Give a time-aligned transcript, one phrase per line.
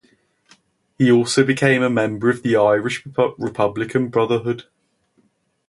[0.97, 4.63] He also became a member of the Irish Republican Brotherhood.